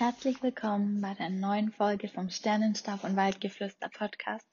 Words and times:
Herzlich 0.00 0.42
willkommen 0.42 1.02
bei 1.02 1.12
der 1.12 1.28
neuen 1.28 1.72
Folge 1.72 2.08
vom 2.08 2.30
Sternenstab 2.30 3.04
und 3.04 3.16
Waldgeflüster 3.16 3.90
Podcast. 3.90 4.48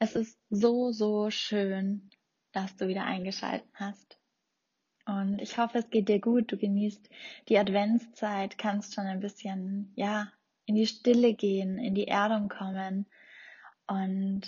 Es 0.00 0.16
ist 0.16 0.36
so, 0.50 0.90
so 0.90 1.30
schön, 1.30 2.10
dass 2.50 2.74
du 2.74 2.88
wieder 2.88 3.04
eingeschaltet 3.04 3.70
hast. 3.74 4.18
Und 5.06 5.40
ich 5.40 5.58
hoffe, 5.58 5.78
es 5.78 5.90
geht 5.90 6.08
dir 6.08 6.20
gut. 6.20 6.50
Du 6.50 6.56
genießt 6.56 7.08
die 7.48 7.56
Adventszeit, 7.56 8.58
kannst 8.58 8.94
schon 8.94 9.06
ein 9.06 9.20
bisschen, 9.20 9.92
ja, 9.94 10.32
in 10.66 10.74
die 10.74 10.88
Stille 10.88 11.34
gehen, 11.34 11.78
in 11.78 11.94
die 11.94 12.08
Erdung 12.08 12.48
kommen. 12.48 13.06
Und 13.86 14.42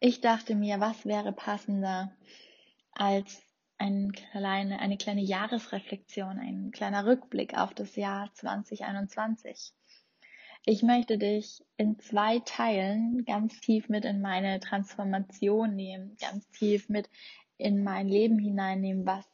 ich 0.00 0.20
dachte 0.20 0.54
mir, 0.54 0.80
was 0.80 1.06
wäre 1.06 1.32
passender 1.32 2.14
als 2.92 3.40
ein 3.78 4.12
kleine, 4.12 4.80
eine 4.80 4.96
kleine 4.96 5.22
Jahresreflexion, 5.22 6.38
ein 6.38 6.70
kleiner 6.70 7.06
Rückblick 7.06 7.56
auf 7.56 7.74
das 7.74 7.96
Jahr 7.96 8.32
2021. 8.34 9.72
Ich 10.64 10.82
möchte 10.82 11.18
dich 11.18 11.62
in 11.76 11.98
zwei 11.98 12.40
Teilen 12.40 13.24
ganz 13.24 13.60
tief 13.60 13.88
mit 13.88 14.04
in 14.04 14.20
meine 14.20 14.58
Transformation 14.60 15.76
nehmen, 15.76 16.16
ganz 16.20 16.48
tief 16.50 16.88
mit 16.88 17.08
in 17.56 17.84
mein 17.84 18.08
Leben 18.08 18.38
hineinnehmen, 18.38 19.06
was 19.06 19.24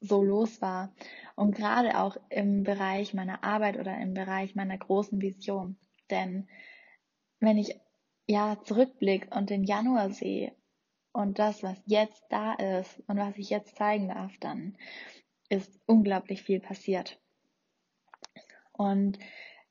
so 0.00 0.22
los 0.22 0.62
war. 0.62 0.94
Und 1.34 1.54
gerade 1.54 1.98
auch 1.98 2.16
im 2.28 2.62
Bereich 2.62 3.14
meiner 3.14 3.42
Arbeit 3.44 3.78
oder 3.78 3.98
im 3.98 4.14
Bereich 4.14 4.54
meiner 4.54 4.78
großen 4.78 5.20
Vision. 5.20 5.76
Denn 6.08 6.48
wenn 7.40 7.58
ich 7.58 7.74
ja 8.26 8.62
zurückblicke 8.62 9.36
und 9.36 9.50
den 9.50 9.64
Januar 9.64 10.10
sehe 10.10 10.54
und 11.12 11.38
das, 11.38 11.62
was 11.62 11.76
jetzt 11.86 12.24
da 12.30 12.54
ist 12.54 13.02
und 13.06 13.18
was 13.18 13.36
ich 13.36 13.50
jetzt 13.50 13.76
zeigen 13.76 14.08
darf, 14.08 14.32
dann 14.40 14.76
ist 15.48 15.80
unglaublich 15.86 16.42
viel 16.42 16.60
passiert. 16.60 17.18
Und 18.72 19.18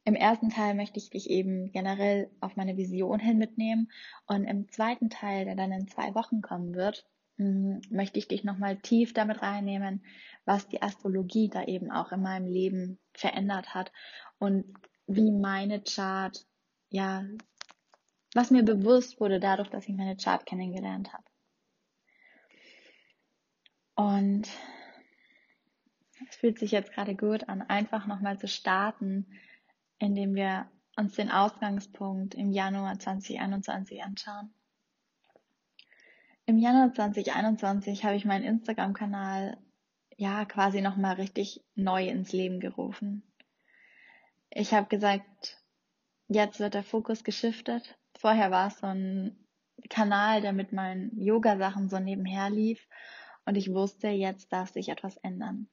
im 0.03 0.15
ersten 0.15 0.49
Teil 0.49 0.75
möchte 0.75 0.99
ich 0.99 1.09
dich 1.09 1.29
eben 1.29 1.71
generell 1.71 2.29
auf 2.41 2.55
meine 2.55 2.77
Vision 2.77 3.19
hin 3.19 3.37
mitnehmen 3.37 3.91
und 4.27 4.45
im 4.45 4.69
zweiten 4.69 5.09
Teil, 5.09 5.45
der 5.45 5.55
dann 5.55 5.71
in 5.71 5.87
zwei 5.87 6.13
Wochen 6.15 6.41
kommen 6.41 6.73
wird, 6.73 7.05
hm, 7.37 7.81
möchte 7.89 8.19
ich 8.19 8.27
dich 8.27 8.43
nochmal 8.43 8.77
tief 8.77 9.13
damit 9.13 9.41
reinnehmen, 9.41 10.03
was 10.45 10.67
die 10.67 10.81
Astrologie 10.81 11.49
da 11.49 11.63
eben 11.63 11.91
auch 11.91 12.11
in 12.11 12.21
meinem 12.21 12.47
Leben 12.47 12.99
verändert 13.13 13.73
hat 13.73 13.91
und 14.39 14.65
wie 15.07 15.31
meine 15.31 15.81
Chart, 15.81 16.45
ja, 16.89 17.23
was 18.33 18.51
mir 18.51 18.63
bewusst 18.63 19.19
wurde 19.19 19.39
dadurch, 19.39 19.69
dass 19.69 19.87
ich 19.87 19.95
meine 19.95 20.17
Chart 20.17 20.45
kennengelernt 20.45 21.13
habe. 21.13 21.28
Und 23.99 24.47
es 26.29 26.35
fühlt 26.37 26.57
sich 26.57 26.71
jetzt 26.71 26.93
gerade 26.93 27.17
gut 27.17 27.49
an, 27.49 27.61
einfach 27.61 28.07
nochmal 28.07 28.39
zu 28.39 28.47
starten, 28.47 29.25
indem 29.97 30.35
wir 30.35 30.71
uns 30.95 31.15
den 31.15 31.29
Ausgangspunkt 31.29 32.33
im 32.33 32.53
Januar 32.53 32.97
2021 32.97 34.01
anschauen. 34.01 34.53
Im 36.45 36.59
Januar 36.59 36.93
2021 36.93 38.05
habe 38.05 38.15
ich 38.15 38.23
meinen 38.23 38.45
Instagram-Kanal 38.45 39.57
ja 40.15 40.45
quasi 40.45 40.79
nochmal 40.79 41.15
richtig 41.15 41.61
neu 41.75 42.07
ins 42.07 42.31
Leben 42.31 42.61
gerufen. 42.61 43.29
Ich 44.49 44.73
habe 44.73 44.87
gesagt, 44.87 45.61
jetzt 46.29 46.61
wird 46.61 46.73
der 46.73 46.83
Fokus 46.83 47.25
geschiftet. 47.25 47.97
Vorher 48.17 48.49
war 48.49 48.67
es 48.67 48.79
so 48.79 48.87
ein 48.87 49.45
Kanal, 49.89 50.39
der 50.39 50.53
mit 50.53 50.71
meinen 50.71 51.19
Yoga-Sachen 51.19 51.89
so 51.89 51.99
nebenher 51.99 52.49
lief 52.49 52.87
und 53.49 53.55
ich 53.55 53.73
wusste, 53.73 54.09
jetzt 54.09 54.53
darf 54.53 54.69
sich 54.69 54.89
etwas 54.89 55.17
ändern. 55.17 55.67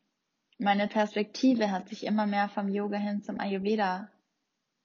Meine 0.57 0.89
Perspektive 0.89 1.71
hat 1.71 1.91
sich 1.91 2.07
immer 2.07 2.27
mehr 2.27 2.49
vom 2.49 2.71
Yoga 2.71 2.97
hin 2.97 3.23
zum 3.23 3.39
Ayurveda 3.39 4.11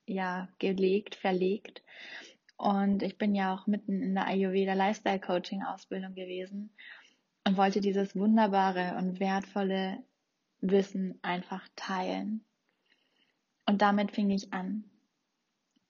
ja 0.05 0.49
gelegt, 0.59 1.15
verlegt. 1.15 1.83
Und 2.57 3.01
ich 3.01 3.17
bin 3.17 3.33
ja 3.33 3.53
auch 3.53 3.65
mitten 3.65 4.01
in 4.01 4.13
der 4.13 4.27
Ayurveda 4.27 4.73
Lifestyle 4.73 5.21
Coaching 5.21 5.63
Ausbildung 5.63 6.15
gewesen 6.15 6.75
und 7.47 7.55
wollte 7.55 7.79
dieses 7.79 8.13
wunderbare 8.13 8.97
und 8.97 9.21
wertvolle 9.21 10.03
Wissen 10.59 11.17
einfach 11.21 11.65
teilen. 11.77 12.43
Und 13.65 13.81
damit 13.81 14.11
fing 14.11 14.31
ich 14.31 14.51
an. 14.51 14.83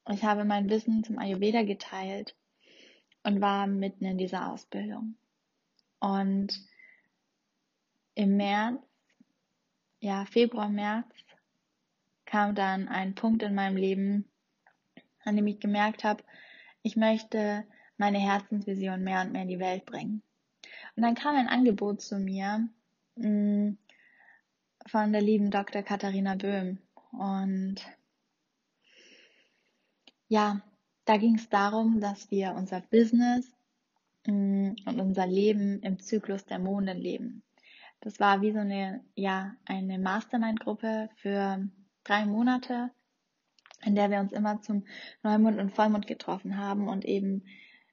Ich 0.07 0.23
habe 0.23 0.45
mein 0.45 0.69
Wissen 0.69 1.03
zum 1.03 1.17
Ayurveda 1.17 1.63
geteilt 1.63 2.35
und 3.23 3.41
war 3.41 3.65
mitten 3.65 4.05
in 4.05 4.19
dieser 4.19 4.51
Ausbildung. 4.51 5.15
Und 5.99 6.69
im 8.21 8.37
März, 8.37 8.79
ja, 9.99 10.25
Februar, 10.25 10.69
März, 10.69 11.07
kam 12.25 12.53
dann 12.53 12.87
ein 12.87 13.15
Punkt 13.15 13.41
in 13.41 13.55
meinem 13.55 13.77
Leben, 13.77 14.25
an 15.23 15.35
dem 15.35 15.47
ich 15.47 15.59
gemerkt 15.59 16.03
habe, 16.03 16.23
ich 16.83 16.95
möchte 16.95 17.65
meine 17.97 18.19
Herzensvision 18.19 19.03
mehr 19.03 19.21
und 19.21 19.31
mehr 19.31 19.41
in 19.41 19.47
die 19.47 19.59
Welt 19.59 19.85
bringen. 19.85 20.21
Und 20.95 21.03
dann 21.03 21.15
kam 21.15 21.35
ein 21.35 21.47
Angebot 21.47 22.01
zu 22.01 22.19
mir 22.19 22.69
mh, 23.15 23.27
mm, 23.27 23.77
von 24.85 25.11
der 25.11 25.21
lieben 25.21 25.49
Dr. 25.49 25.81
Katharina 25.81 26.35
Böhm. 26.35 26.77
Und 27.11 27.77
ja, 30.27 30.61
da 31.05 31.17
ging 31.17 31.35
es 31.35 31.49
darum, 31.49 31.99
dass 31.99 32.29
wir 32.29 32.53
unser 32.53 32.81
Business 32.81 33.51
mh, 34.27 34.33
mm, 34.33 34.75
und 34.85 34.99
unser 34.99 35.25
Leben 35.25 35.81
im 35.81 35.99
Zyklus 35.99 36.45
der 36.45 36.59
Monde 36.59 36.93
leben. 36.93 37.41
Das 38.01 38.19
war 38.19 38.41
wie 38.41 38.51
so 38.51 38.59
eine, 38.59 39.03
ja, 39.15 39.55
eine 39.65 39.99
Mastermind-Gruppe 39.99 41.09
für 41.17 41.69
drei 42.03 42.25
Monate, 42.25 42.89
in 43.83 43.93
der 43.93 44.09
wir 44.09 44.19
uns 44.19 44.31
immer 44.31 44.61
zum 44.61 44.85
Neumond 45.21 45.59
und 45.59 45.71
Vollmond 45.71 46.07
getroffen 46.07 46.57
haben 46.57 46.87
und 46.87 47.05
eben 47.05 47.45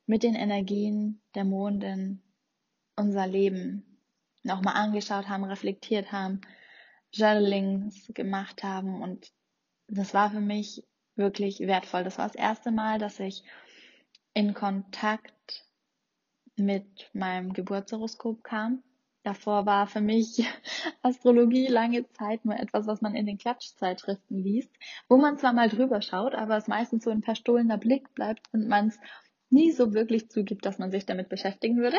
mit 0.06 0.22
den 0.22 0.34
Energien 0.34 1.20
der 1.34 1.44
Mondin 1.44 2.22
unser 2.96 3.26
Leben 3.26 4.00
nochmal 4.43 4.76
angeschaut 4.76 5.28
haben, 5.28 5.44
reflektiert 5.44 6.11
haben, 6.11 6.40
Journalings 7.12 8.11
gemacht 8.14 8.62
haben 8.62 9.02
und 9.02 9.31
das 9.88 10.14
war 10.14 10.31
für 10.31 10.40
mich 10.40 10.87
wirklich 11.16 11.61
wertvoll. 11.61 12.04
Das 12.04 12.16
war 12.16 12.26
das 12.26 12.37
erste 12.37 12.70
Mal, 12.70 12.99
dass 12.99 13.20
ich 13.20 13.43
in 14.32 14.54
Kontakt 14.54 15.66
mit 16.56 17.11
meinem 17.12 17.52
Geburtshoroskop 17.52 18.43
kam 18.43 18.82
Davor 19.28 19.66
war 19.66 19.86
für 19.86 20.00
mich 20.00 20.42
Astrologie 21.02 21.66
lange 21.66 22.10
Zeit 22.12 22.46
nur 22.46 22.58
etwas, 22.58 22.86
was 22.86 23.02
man 23.02 23.14
in 23.14 23.26
den 23.26 23.36
Klatschzeitschriften 23.36 24.42
liest, 24.42 24.75
wo 25.06 25.19
man 25.19 25.36
zwar 25.36 25.52
mal 25.52 25.69
drüber 25.69 26.00
schaut, 26.00 26.34
aber 26.34 26.56
es 26.56 26.66
meistens 26.66 27.04
so 27.04 27.10
ein 27.10 27.22
verstohlener 27.22 27.76
Blick 27.76 28.14
bleibt 28.14 28.48
und 28.54 28.69
man 28.69 28.88
es 28.88 28.98
nie 29.50 29.70
so 29.70 29.92
wirklich 29.92 30.30
zugibt, 30.30 30.64
dass 30.64 30.78
man 30.78 30.90
sich 30.90 31.04
damit 31.04 31.28
beschäftigen 31.28 31.76
würde. 31.76 31.98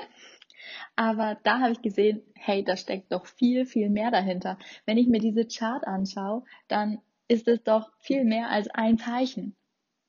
Aber 0.95 1.37
da 1.43 1.59
habe 1.59 1.71
ich 1.71 1.83
gesehen, 1.83 2.23
hey, 2.33 2.63
da 2.63 2.75
steckt 2.75 3.11
doch 3.11 3.27
viel, 3.27 3.67
viel 3.67 3.91
mehr 3.91 4.09
dahinter. 4.09 4.57
Wenn 4.87 4.97
ich 4.97 5.07
mir 5.07 5.19
diese 5.19 5.45
Chart 5.45 5.85
anschaue, 5.85 6.43
dann 6.67 6.99
ist 7.27 7.47
es 7.47 7.61
doch 7.61 7.91
viel 7.99 8.23
mehr 8.23 8.49
als 8.49 8.69
ein 8.69 8.97
Zeichen. 8.97 9.55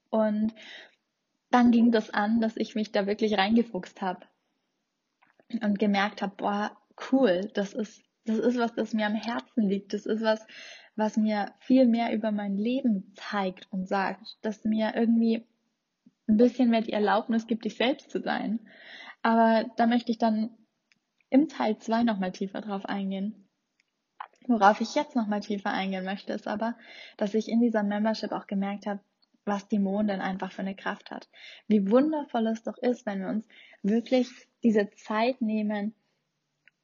Und 0.08 0.54
dann 1.50 1.70
ging 1.70 1.92
das 1.92 2.08
an, 2.08 2.40
dass 2.40 2.56
ich 2.56 2.74
mich 2.74 2.92
da 2.92 3.06
wirklich 3.06 3.36
reingefuchst 3.36 4.00
habe. 4.00 4.24
und 5.60 5.80
gemerkt 5.80 6.22
habe, 6.22 6.32
boah, 6.36 6.79
cool, 7.10 7.50
das 7.54 7.72
ist, 7.72 8.02
das 8.24 8.38
ist 8.38 8.58
was, 8.58 8.74
das 8.74 8.92
mir 8.92 9.06
am 9.06 9.14
Herzen 9.14 9.68
liegt. 9.68 9.92
Das 9.92 10.06
ist 10.06 10.22
was, 10.22 10.46
was 10.96 11.16
mir 11.16 11.52
viel 11.60 11.86
mehr 11.86 12.12
über 12.12 12.32
mein 12.32 12.56
Leben 12.56 13.12
zeigt 13.14 13.72
und 13.72 13.88
sagt, 13.88 14.38
dass 14.42 14.64
mir 14.64 14.94
irgendwie 14.94 15.46
ein 16.28 16.36
bisschen 16.36 16.70
mehr 16.70 16.82
die 16.82 16.92
Erlaubnis 16.92 17.46
gibt, 17.46 17.66
ich 17.66 17.76
selbst 17.76 18.10
zu 18.10 18.20
sein. 18.20 18.60
Aber 19.22 19.64
da 19.76 19.86
möchte 19.86 20.10
ich 20.10 20.18
dann 20.18 20.50
im 21.28 21.48
Teil 21.48 21.78
2 21.78 22.02
nochmal 22.02 22.32
tiefer 22.32 22.60
drauf 22.60 22.84
eingehen. 22.86 23.48
Worauf 24.46 24.80
ich 24.80 24.94
jetzt 24.94 25.16
nochmal 25.16 25.40
tiefer 25.40 25.70
eingehen 25.72 26.04
möchte, 26.04 26.32
ist 26.32 26.48
aber, 26.48 26.76
dass 27.16 27.34
ich 27.34 27.48
in 27.48 27.60
dieser 27.60 27.82
Membership 27.82 28.32
auch 28.32 28.46
gemerkt 28.46 28.86
habe, 28.86 29.00
was 29.44 29.68
die 29.68 29.78
Mondin 29.78 30.20
einfach 30.20 30.52
für 30.52 30.62
eine 30.62 30.74
Kraft 30.74 31.10
hat. 31.10 31.28
Wie 31.66 31.90
wundervoll 31.90 32.46
es 32.46 32.62
doch 32.62 32.78
ist, 32.78 33.06
wenn 33.06 33.20
wir 33.20 33.28
uns 33.28 33.46
wirklich 33.82 34.28
diese 34.62 34.90
Zeit 34.90 35.40
nehmen, 35.40 35.94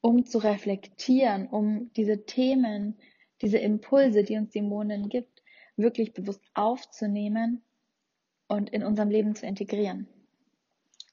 um 0.07 0.25
zu 0.25 0.39
reflektieren, 0.39 1.49
um 1.49 1.91
diese 1.95 2.25
Themen, 2.27 2.97
diese 3.43 3.59
Impulse, 3.59 4.23
die 4.23 4.37
uns 4.37 4.51
die 4.51 4.63
Mondin 4.63 5.09
gibt, 5.09 5.43
wirklich 5.77 6.13
bewusst 6.13 6.45
aufzunehmen 6.55 7.65
und 8.47 8.71
in 8.71 8.85
unserem 8.85 9.11
Leben 9.11 9.35
zu 9.35 9.47
integrieren. 9.47 10.07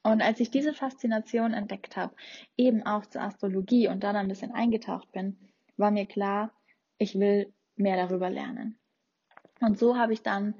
Und 0.03 0.21
als 0.21 0.39
ich 0.39 0.51
diese 0.51 0.75
Faszination 0.75 1.53
entdeckt 1.53 1.97
habe, 1.97 2.13
eben 2.55 2.83
auch 2.83 3.07
zur 3.07 3.23
Astrologie 3.23 3.87
und 3.87 4.03
dann 4.03 4.15
ein 4.15 4.27
bisschen 4.27 4.51
eingetaucht 4.51 5.11
bin, 5.11 5.39
war 5.75 5.89
mir 5.89 6.05
klar, 6.05 6.51
ich 6.99 7.17
will 7.17 7.51
mehr 7.75 7.95
darüber 7.95 8.29
lernen. 8.29 8.77
Und 9.59 9.79
so 9.79 9.97
habe 9.97 10.13
ich 10.13 10.21
dann 10.21 10.53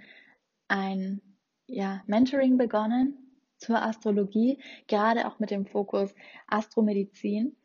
ein 0.68 1.22
ja, 1.68 2.02
Mentoring 2.08 2.58
begonnen 2.58 3.16
zur 3.58 3.80
Astrologie, 3.80 4.58
gerade 4.88 5.28
auch 5.28 5.38
mit 5.38 5.52
dem 5.52 5.68
Fokus 5.68 6.16
Astromedizin 6.48 7.56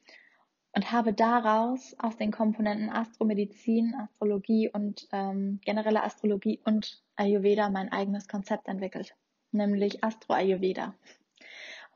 und 0.78 0.92
habe 0.92 1.12
daraus 1.12 1.96
aus 1.98 2.16
den 2.19 2.30
Komponenten 2.30 2.88
Astromedizin, 2.88 3.96
Astrologie 3.96 4.70
und 4.72 5.08
ähm, 5.10 5.58
generelle 5.64 6.04
Astrologie 6.04 6.60
und 6.64 7.02
Ayurveda 7.16 7.69
mein 7.69 7.90
eigenes 7.90 8.28
Konzept 8.28 8.69
entwickelt, 8.69 9.16
nämlich 9.50 10.04
Astro 10.04 10.34
Ayurveda. 10.34 10.94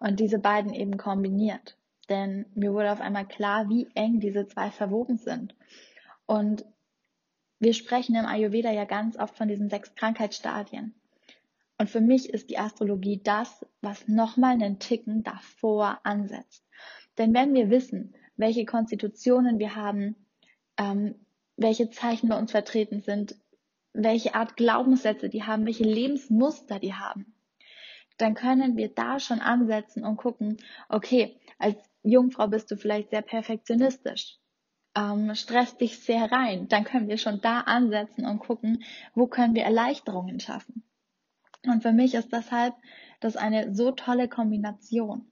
Und 0.00 0.18
diese 0.18 0.40
beiden 0.40 0.74
eben 0.74 0.96
kombiniert. 0.96 1.78
Denn 2.08 2.46
mir 2.56 2.72
wurde 2.72 2.90
auf 2.90 3.00
einmal 3.00 3.24
klar, 3.24 3.68
wie 3.68 3.86
eng 3.94 4.18
diese 4.18 4.48
zwei 4.48 4.72
verwoben 4.72 5.16
sind. 5.16 5.54
Und 6.26 6.64
wir 7.60 7.74
sprechen 7.74 8.16
im 8.16 8.26
Ayurveda 8.26 8.72
ja 8.72 8.84
ganz 8.84 9.16
oft 9.16 9.36
von 9.36 9.46
diesen 9.46 9.70
sechs 9.70 9.94
Krankheitsstadien. 9.94 10.92
Und 11.78 11.88
für 11.88 12.00
mich 12.00 12.30
ist 12.30 12.50
die 12.50 12.58
Astrologie 12.58 13.20
das, 13.22 13.64
was 13.80 14.08
nochmal 14.08 14.54
einen 14.54 14.80
Ticken 14.80 15.22
davor 15.22 16.00
ansetzt. 16.02 16.66
Denn 17.16 17.32
wenn 17.32 17.54
wir 17.54 17.70
wissen, 17.70 18.16
welche 18.42 18.66
Konstitutionen 18.66 19.60
wir 19.60 19.76
haben, 19.76 20.16
ähm, 20.76 21.14
welche 21.56 21.90
Zeichen 21.90 22.28
bei 22.28 22.36
uns 22.36 22.50
vertreten 22.50 23.00
sind, 23.00 23.36
welche 23.92 24.34
Art 24.34 24.56
Glaubenssätze 24.56 25.28
die 25.28 25.44
haben, 25.44 25.64
welche 25.64 25.84
Lebensmuster 25.84 26.80
die 26.80 26.94
haben, 26.94 27.34
dann 28.18 28.34
können 28.34 28.76
wir 28.76 28.88
da 28.88 29.20
schon 29.20 29.40
ansetzen 29.40 30.04
und 30.04 30.16
gucken, 30.16 30.56
okay, 30.88 31.38
als 31.58 31.76
Jungfrau 32.02 32.48
bist 32.48 32.70
du 32.70 32.76
vielleicht 32.76 33.10
sehr 33.10 33.22
perfektionistisch, 33.22 34.38
ähm, 34.96 35.34
stresst 35.34 35.80
dich 35.80 36.00
sehr 36.00 36.30
rein, 36.32 36.68
dann 36.68 36.84
können 36.84 37.08
wir 37.08 37.18
schon 37.18 37.40
da 37.40 37.60
ansetzen 37.60 38.26
und 38.26 38.40
gucken, 38.40 38.82
wo 39.14 39.28
können 39.28 39.54
wir 39.54 39.62
Erleichterungen 39.62 40.40
schaffen. 40.40 40.82
Und 41.64 41.82
für 41.82 41.92
mich 41.92 42.14
ist 42.14 42.32
deshalb 42.32 42.74
das 43.20 43.36
eine 43.36 43.72
so 43.72 43.92
tolle 43.92 44.28
Kombination. 44.28 45.31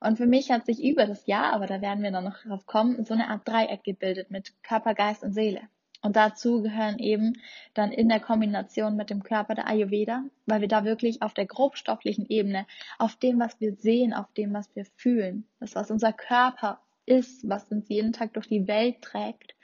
Und 0.00 0.16
für 0.16 0.26
mich 0.26 0.50
hat 0.50 0.66
sich 0.66 0.82
über 0.82 1.06
das 1.06 1.26
Jahr, 1.26 1.52
aber 1.52 1.66
da 1.66 1.82
werden 1.82 2.02
wir 2.02 2.10
dann 2.10 2.24
noch 2.24 2.42
drauf 2.42 2.66
kommen, 2.66 3.04
so 3.04 3.14
eine 3.14 3.28
Art 3.28 3.46
Dreieck 3.46 3.84
gebildet 3.84 4.30
mit 4.30 4.54
Körper, 4.62 4.94
Geist 4.94 5.22
und 5.22 5.34
Seele. 5.34 5.60
Und 6.02 6.16
dazu 6.16 6.62
gehören 6.62 6.98
eben 6.98 7.34
dann 7.74 7.92
in 7.92 8.08
der 8.08 8.20
Kombination 8.20 8.96
mit 8.96 9.10
dem 9.10 9.22
Körper 9.22 9.54
der 9.54 9.68
Ayurveda, 9.68 10.24
weil 10.46 10.62
wir 10.62 10.68
da 10.68 10.84
wirklich 10.84 11.20
auf 11.20 11.34
der 11.34 11.44
grobstofflichen 11.44 12.24
Ebene, 12.30 12.66
auf 12.98 13.16
dem, 13.16 13.38
was 13.38 13.60
wir 13.60 13.74
sehen, 13.74 14.14
auf 14.14 14.32
dem, 14.32 14.54
was 14.54 14.74
wir 14.74 14.86
fühlen, 14.96 15.44
das, 15.60 15.74
was 15.74 15.90
unser 15.90 16.14
Körper 16.14 16.80
ist, 17.04 17.46
was 17.46 17.70
uns 17.70 17.88
jeden 17.90 18.12
Tag 18.12 18.32
durch 18.32 18.46
die 18.46 18.66
Welt 18.66 19.02
trägt, 19.02 19.54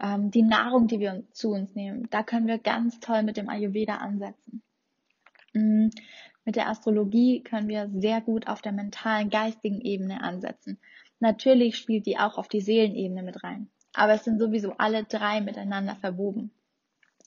ähm, 0.00 0.30
die 0.30 0.42
Nahrung, 0.42 0.86
die 0.86 1.00
wir 1.00 1.24
zu 1.32 1.50
uns 1.52 1.74
nehmen, 1.74 2.08
da 2.10 2.22
können 2.22 2.46
wir 2.46 2.58
ganz 2.58 3.00
toll 3.00 3.22
mit 3.22 3.38
dem 3.38 3.48
Ayurveda 3.48 3.96
ansetzen. 3.96 4.62
Mit 6.48 6.56
der 6.56 6.70
Astrologie 6.70 7.42
können 7.42 7.68
wir 7.68 7.90
sehr 7.92 8.22
gut 8.22 8.48
auf 8.48 8.62
der 8.62 8.72
mentalen, 8.72 9.28
geistigen 9.28 9.82
Ebene 9.82 10.22
ansetzen. 10.22 10.80
Natürlich 11.20 11.76
spielt 11.76 12.06
die 12.06 12.18
auch 12.18 12.38
auf 12.38 12.48
die 12.48 12.62
Seelenebene 12.62 13.22
mit 13.22 13.44
rein. 13.44 13.68
Aber 13.92 14.14
es 14.14 14.24
sind 14.24 14.40
sowieso 14.40 14.72
alle 14.78 15.04
drei 15.04 15.42
miteinander 15.42 15.94
verwoben. 15.96 16.50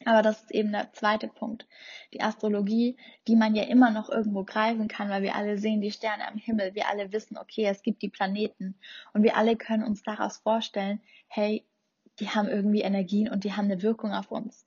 Aber 0.06 0.24
das 0.24 0.42
ist 0.42 0.50
eben 0.50 0.72
der 0.72 0.92
zweite 0.94 1.28
Punkt. 1.28 1.68
Die 2.16 2.22
Astrologie, 2.22 2.98
die 3.28 3.36
man 3.36 3.54
ja 3.54 3.66
immer 3.66 3.92
noch 3.92 4.10
irgendwo 4.10 4.44
greifen 4.44 4.88
kann, 4.88 5.10
weil 5.10 5.22
wir 5.22 5.36
alle 5.36 5.60
sehen 5.60 5.82
die 5.82 5.92
Sterne 5.92 6.28
am 6.28 6.40
Himmel. 6.40 6.74
Wir 6.74 6.90
alle 6.90 7.14
wissen, 7.14 7.38
okay, 7.38 7.66
es 7.66 7.84
gibt 7.84 8.02
die 8.02 8.10
Planeten. 8.10 8.74
Und 9.14 9.22
wir 9.22 9.38
alle 9.38 9.56
können 9.56 9.84
uns 9.84 10.02
daraus 10.02 10.38
vorstellen, 10.38 11.00
hey, 11.28 11.64
die 12.20 12.30
haben 12.30 12.48
irgendwie 12.48 12.82
Energien 12.82 13.30
und 13.30 13.44
die 13.44 13.54
haben 13.54 13.66
eine 13.66 13.84
Wirkung 13.84 14.14
auf 14.14 14.32
uns. 14.32 14.66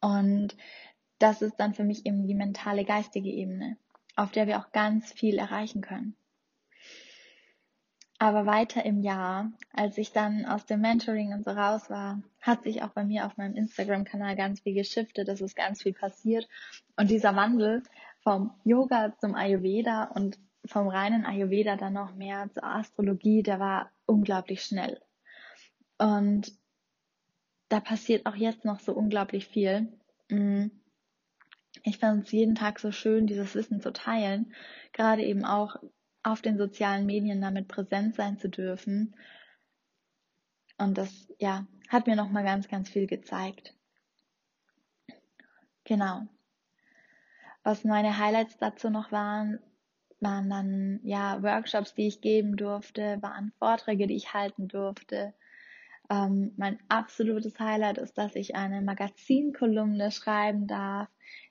Und 0.00 0.56
das 1.18 1.42
ist 1.42 1.56
dann 1.56 1.74
für 1.74 1.84
mich 1.84 2.06
eben 2.06 2.26
die 2.26 2.34
mentale, 2.34 2.84
geistige 2.84 3.30
Ebene, 3.30 3.76
auf 4.16 4.30
der 4.32 4.46
wir 4.46 4.58
auch 4.58 4.72
ganz 4.72 5.12
viel 5.12 5.38
erreichen 5.38 5.80
können. 5.80 6.16
Aber 8.20 8.46
weiter 8.46 8.84
im 8.84 9.00
Jahr, 9.00 9.52
als 9.72 9.96
ich 9.96 10.10
dann 10.10 10.44
aus 10.44 10.66
dem 10.66 10.80
Mentoring 10.80 11.32
und 11.32 11.44
so 11.44 11.52
raus 11.52 11.88
war, 11.88 12.20
hat 12.40 12.64
sich 12.64 12.82
auch 12.82 12.90
bei 12.90 13.04
mir 13.04 13.26
auf 13.26 13.36
meinem 13.36 13.54
Instagram-Kanal 13.54 14.34
ganz 14.34 14.60
viel 14.60 14.74
geschiftet, 14.74 15.28
es 15.28 15.40
ist 15.40 15.54
ganz 15.54 15.82
viel 15.82 15.92
passiert. 15.92 16.48
Und 16.96 17.10
dieser 17.10 17.36
Wandel 17.36 17.84
vom 18.22 18.52
Yoga 18.64 19.16
zum 19.18 19.36
Ayurveda 19.36 20.04
und 20.04 20.36
vom 20.64 20.88
reinen 20.88 21.24
Ayurveda 21.24 21.76
dann 21.76 21.92
noch 21.92 22.14
mehr 22.16 22.50
zur 22.52 22.64
Astrologie, 22.64 23.44
der 23.44 23.60
war 23.60 23.92
unglaublich 24.04 24.64
schnell. 24.64 25.00
Und 25.98 26.52
da 27.68 27.78
passiert 27.78 28.26
auch 28.26 28.34
jetzt 28.34 28.64
noch 28.64 28.80
so 28.80 28.92
unglaublich 28.94 29.46
viel. 29.46 29.92
Mm. 30.28 30.66
Ich 31.82 31.98
fand 31.98 32.24
es 32.24 32.32
jeden 32.32 32.54
Tag 32.54 32.80
so 32.80 32.92
schön, 32.92 33.26
dieses 33.26 33.54
Wissen 33.54 33.80
zu 33.80 33.92
teilen. 33.92 34.54
Gerade 34.92 35.22
eben 35.22 35.44
auch 35.44 35.76
auf 36.22 36.42
den 36.42 36.58
sozialen 36.58 37.06
Medien 37.06 37.40
damit 37.40 37.68
präsent 37.68 38.14
sein 38.14 38.38
zu 38.38 38.48
dürfen. 38.48 39.14
Und 40.76 40.98
das, 40.98 41.28
ja, 41.38 41.66
hat 41.88 42.06
mir 42.06 42.16
nochmal 42.16 42.44
ganz, 42.44 42.68
ganz 42.68 42.88
viel 42.88 43.06
gezeigt. 43.06 43.74
Genau. 45.84 46.26
Was 47.62 47.84
meine 47.84 48.18
Highlights 48.18 48.56
dazu 48.58 48.90
noch 48.90 49.10
waren, 49.10 49.58
waren 50.20 50.50
dann, 50.50 51.00
ja, 51.02 51.42
Workshops, 51.42 51.94
die 51.94 52.08
ich 52.08 52.20
geben 52.20 52.56
durfte, 52.56 53.18
waren 53.20 53.52
Vorträge, 53.58 54.06
die 54.06 54.16
ich 54.16 54.34
halten 54.34 54.68
durfte. 54.68 55.34
Ähm, 56.10 56.52
mein 56.56 56.78
absolutes 56.88 57.58
Highlight 57.58 57.98
ist, 57.98 58.16
dass 58.18 58.34
ich 58.34 58.54
eine 58.56 58.80
Magazinkolumne 58.82 60.10
schreiben 60.10 60.66
darf 60.66 61.08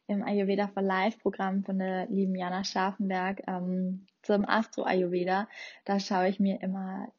im 0.08 0.24
Ayurveda 0.24 0.68
for 0.68 0.82
Life 0.82 1.20
Programm 1.20 1.64
von 1.64 1.80
der 1.80 2.08
lieben 2.08 2.36
Jana 2.36 2.64
Scharfenberg 2.64 3.44
ähm, 3.48 4.06
zum 4.24 4.48
Astro 4.48 4.84
Ayurveda. 4.84 5.48
Da 5.86 6.00
schaue 6.00 6.30
ich 6.30 6.40
mir 6.40 6.62
immer 6.62 7.12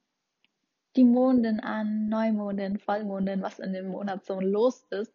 die 0.97 1.05
Monden 1.05 1.61
an, 1.61 2.09
Neumondin, 2.09 2.79
Vollmondin, 2.79 3.43
was 3.43 3.59
in 3.59 3.73
dem 3.73 3.89
Monat 3.89 4.25
so 4.25 4.41
los 4.41 4.85
ist 4.91 5.13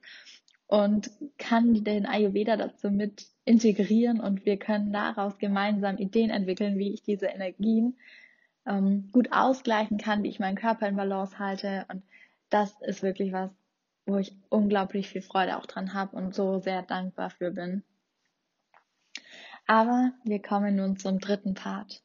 und 0.68 1.12
kann 1.38 1.84
den 1.84 2.06
Ayurveda 2.06 2.58
dazu 2.58 2.90
mit 2.90 3.28
integrieren 3.46 4.20
und 4.20 4.46
wir 4.46 4.58
können 4.58 4.94
daraus 4.94 5.38
gemeinsam 5.38 5.98
Ideen 5.98 6.30
entwickeln, 6.30 6.78
wie 6.78 6.94
ich 6.94 7.04
diese 7.04 7.26
Energien 7.28 7.98
ähm, 8.66 9.10
gut 9.12 9.30
ausgleichen 9.32 9.98
kann, 9.98 10.24
wie 10.24 10.30
ich 10.30 10.40
meinen 10.40 10.56
Körper 10.58 10.88
in 10.88 10.96
Balance 10.96 11.38
halte 11.40 11.86
und 11.92 12.04
das 12.50 12.80
ist 12.82 13.04
wirklich 13.04 13.34
was, 13.34 13.52
wo 14.06 14.18
ich 14.18 14.36
unglaublich 14.50 15.10
viel 15.10 15.22
Freude 15.22 15.58
auch 15.58 15.66
dran 15.66 15.94
habe 15.94 16.16
und 16.16 16.36
so 16.36 16.60
sehr 16.60 16.82
dankbar 16.82 17.30
für 17.30 17.52
bin. 17.52 17.84
Aber 19.66 20.12
wir 20.24 20.42
kommen 20.42 20.76
nun 20.76 20.98
zum 20.98 21.20
dritten 21.20 21.54
Part. 21.54 22.04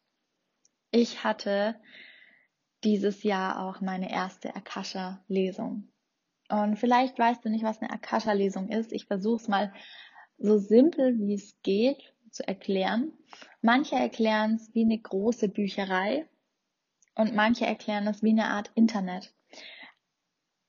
Ich 0.91 1.25
hatte 1.25 1.75
dieses 2.85 3.23
Jahr 3.25 3.61
auch 3.61 3.81
meine 3.81 4.11
erste 4.11 4.55
Akasha-Lesung. 4.55 5.89
Und 6.49 6.77
vielleicht 6.77 7.19
weißt 7.19 7.45
du 7.45 7.51
nicht, 7.51 7.65
was 7.65 7.81
eine 7.83 7.91
Akasha-Lesung 7.91 8.69
ist. 8.69 8.93
Ich 8.93 9.07
versuche 9.07 9.43
es 9.43 9.49
mal 9.49 9.73
so 10.39 10.59
simpel 10.59 11.19
wie 11.19 11.35
es 11.35 11.61
geht 11.63 12.15
zu 12.31 12.47
erklären. 12.47 13.13
Manche 13.61 13.97
erklären 13.97 14.55
es 14.55 14.73
wie 14.75 14.85
eine 14.85 14.99
große 14.99 15.49
Bücherei 15.49 16.29
und 17.15 17.35
manche 17.35 17.67
erklären 17.67 18.07
es 18.07 18.23
wie 18.23 18.31
eine 18.31 18.47
Art 18.47 18.71
Internet. 18.75 19.35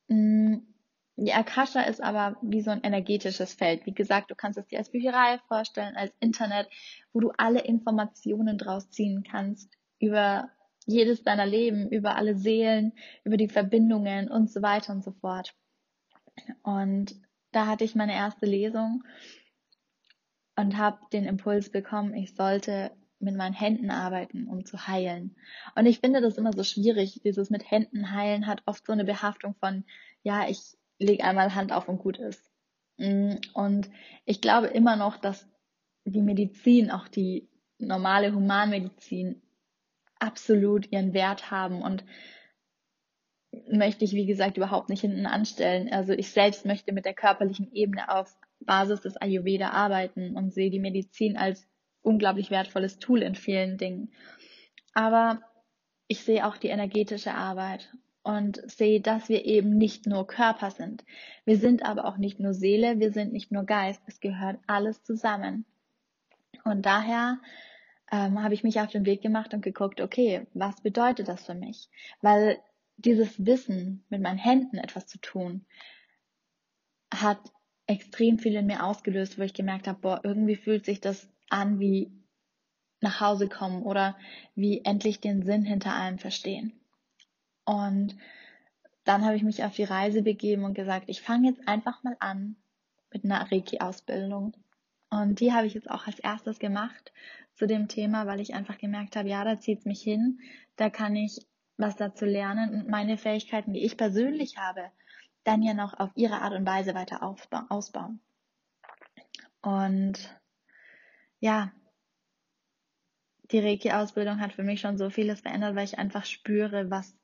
Mm, 0.07 0.57
die 1.25 1.33
Akasha 1.33 1.81
ist 1.81 2.01
aber 2.01 2.37
wie 2.41 2.61
so 2.61 2.71
ein 2.71 2.83
energetisches 2.83 3.53
Feld. 3.53 3.85
Wie 3.85 3.93
gesagt, 3.93 4.31
du 4.31 4.35
kannst 4.35 4.57
es 4.57 4.67
dir 4.67 4.79
als 4.79 4.89
Bücherei 4.89 5.39
vorstellen, 5.47 5.95
als 5.95 6.13
Internet, 6.19 6.69
wo 7.11 7.19
du 7.19 7.31
alle 7.37 7.61
Informationen 7.61 8.57
draus 8.57 8.89
ziehen 8.89 9.23
kannst 9.29 9.69
über 9.99 10.49
jedes 10.85 11.23
deiner 11.23 11.45
Leben, 11.45 11.89
über 11.89 12.15
alle 12.15 12.35
Seelen, 12.35 12.93
über 13.23 13.37
die 13.37 13.49
Verbindungen 13.49 14.29
und 14.29 14.49
so 14.49 14.61
weiter 14.61 14.93
und 14.93 15.03
so 15.03 15.11
fort. 15.11 15.53
Und 16.63 17.15
da 17.51 17.67
hatte 17.67 17.83
ich 17.83 17.95
meine 17.95 18.13
erste 18.13 18.45
Lesung 18.45 19.03
und 20.55 20.77
habe 20.77 20.99
den 21.11 21.25
Impuls 21.25 21.69
bekommen, 21.69 22.13
ich 22.13 22.35
sollte 22.35 22.91
mit 23.19 23.35
meinen 23.35 23.53
Händen 23.53 23.91
arbeiten, 23.91 24.47
um 24.47 24.65
zu 24.65 24.87
heilen. 24.87 25.35
Und 25.75 25.85
ich 25.85 25.99
finde 25.99 26.21
das 26.21 26.37
immer 26.37 26.53
so 26.53 26.63
schwierig. 26.63 27.19
Dieses 27.23 27.49
mit 27.49 27.69
Händen 27.69 28.11
heilen 28.11 28.47
hat 28.47 28.63
oft 28.65 28.85
so 28.85 28.93
eine 28.93 29.03
Behaftung 29.03 29.55
von, 29.55 29.83
ja, 30.23 30.47
ich 30.47 30.78
lege 30.99 31.23
einmal 31.23 31.55
Hand 31.55 31.71
auf 31.71 31.87
und 31.87 31.99
gut 31.99 32.17
ist. 32.17 32.51
Mm, 32.97 33.35
und 33.53 33.89
ich 34.25 34.41
glaube 34.41 34.67
immer 34.67 34.95
noch, 34.95 35.17
dass 35.17 35.47
die 36.05 36.21
Medizin, 36.21 36.91
auch 36.91 37.07
die 37.07 37.49
normale 37.77 38.33
Humanmedizin, 38.33 39.41
absolut 40.19 40.91
ihren 40.91 41.13
Wert 41.13 41.49
haben 41.49 41.81
und 41.81 42.03
möchte 43.71 44.05
ich, 44.05 44.11
wie 44.13 44.25
gesagt, 44.25 44.57
überhaupt 44.57 44.89
nicht 44.89 45.01
hinten 45.01 45.25
anstellen. 45.25 45.91
Also 45.91 46.13
ich 46.13 46.31
selbst 46.31 46.65
möchte 46.65 46.91
mit 46.91 47.05
der 47.05 47.13
körperlichen 47.13 47.71
Ebene 47.71 48.09
auf 48.13 48.37
Basis 48.59 49.01
des 49.01 49.17
Ayurveda 49.17 49.69
arbeiten 49.69 50.35
und 50.35 50.53
sehe 50.53 50.69
die 50.69 50.79
Medizin 50.79 51.37
als 51.37 51.67
unglaublich 52.01 52.51
wertvolles 52.51 52.99
Tool 52.99 53.21
in 53.21 53.35
vielen 53.35 53.77
Dingen. 53.77 54.11
Aber 54.93 55.41
ich 56.07 56.23
sehe 56.23 56.45
auch 56.45 56.57
die 56.57 56.67
energetische 56.67 57.33
Arbeit 57.33 57.91
und 58.23 58.61
sehe, 58.69 59.01
dass 59.01 59.29
wir 59.29 59.45
eben 59.45 59.77
nicht 59.77 60.05
nur 60.05 60.27
Körper 60.27 60.71
sind. 60.71 61.03
Wir 61.45 61.57
sind 61.57 61.83
aber 61.85 62.05
auch 62.05 62.17
nicht 62.17 62.39
nur 62.39 62.53
Seele, 62.53 62.99
wir 62.99 63.11
sind 63.11 63.33
nicht 63.33 63.51
nur 63.51 63.63
Geist. 63.63 64.01
Es 64.07 64.19
gehört 64.19 64.59
alles 64.67 65.03
zusammen. 65.03 65.65
Und 66.63 66.85
daher 66.85 67.39
ähm, 68.11 68.43
habe 68.43 68.53
ich 68.53 68.63
mich 68.63 68.79
auf 68.79 68.91
den 68.91 69.05
Weg 69.05 69.21
gemacht 69.21 69.53
und 69.53 69.61
geguckt, 69.61 70.01
okay, 70.01 70.47
was 70.53 70.81
bedeutet 70.81 71.27
das 71.27 71.45
für 71.45 71.55
mich? 71.55 71.89
Weil 72.21 72.59
dieses 72.97 73.45
Wissen, 73.45 74.03
mit 74.09 74.21
meinen 74.21 74.37
Händen 74.37 74.77
etwas 74.77 75.07
zu 75.07 75.19
tun, 75.19 75.65
hat 77.13 77.39
extrem 77.87 78.37
viel 78.37 78.55
in 78.55 78.67
mir 78.67 78.83
ausgelöst, 78.83 79.39
wo 79.39 79.43
ich 79.43 79.53
gemerkt 79.53 79.87
habe, 79.87 79.99
boah, 79.99 80.21
irgendwie 80.23 80.55
fühlt 80.55 80.85
sich 80.85 81.01
das 81.01 81.27
an 81.49 81.79
wie 81.79 82.11
nach 83.01 83.21
Hause 83.21 83.47
kommen 83.47 83.83
oder 83.83 84.17
wie 84.55 84.83
endlich 84.83 85.21
den 85.21 85.41
Sinn 85.43 85.63
hinter 85.63 85.93
allem 85.93 86.19
verstehen. 86.19 86.78
Und 87.69 88.17
dann 89.03 89.23
habe 89.23 89.35
ich 89.35 89.43
mich 89.43 89.63
auf 89.63 89.75
die 89.75 89.83
Reise 89.83 90.23
begeben 90.23 90.63
und 90.63 90.73
gesagt, 90.73 91.03
ich 91.05 91.21
fange 91.21 91.49
jetzt 91.49 91.67
einfach 91.67 92.01
mal 92.01 92.17
an 92.19 92.55
mit 93.13 93.23
einer 93.23 93.51
Reiki-Ausbildung. 93.51 94.53
Und 95.11 95.39
die 95.39 95.53
habe 95.53 95.67
ich 95.67 95.75
jetzt 95.75 95.91
auch 95.91 96.07
als 96.07 96.17
erstes 96.17 96.57
gemacht 96.57 97.13
zu 97.53 97.67
dem 97.67 97.87
Thema, 97.87 98.25
weil 98.25 98.39
ich 98.39 98.55
einfach 98.55 98.79
gemerkt 98.79 99.15
habe, 99.15 99.29
ja, 99.29 99.43
da 99.43 99.59
zieht 99.59 99.79
es 99.79 99.85
mich 99.85 100.01
hin, 100.01 100.39
da 100.77 100.89
kann 100.89 101.15
ich 101.15 101.45
was 101.77 101.95
dazu 101.95 102.25
lernen 102.25 102.73
und 102.73 102.89
meine 102.89 103.19
Fähigkeiten, 103.19 103.73
die 103.73 103.85
ich 103.85 103.97
persönlich 103.97 104.57
habe, 104.57 104.89
dann 105.43 105.61
ja 105.61 105.75
noch 105.75 105.93
auf 105.99 106.09
ihre 106.15 106.41
Art 106.41 106.53
und 106.53 106.65
Weise 106.65 106.95
weiter 106.95 107.21
ausbauen. 107.21 108.19
Und 109.61 110.35
ja, 111.39 111.71
die 113.51 113.59
Reiki-Ausbildung 113.59 114.39
hat 114.39 114.53
für 114.53 114.63
mich 114.63 114.81
schon 114.81 114.97
so 114.97 115.11
vieles 115.11 115.41
verändert, 115.41 115.75
weil 115.75 115.85
ich 115.85 115.99
einfach 115.99 116.25
spüre, 116.25 116.89
was 116.89 117.18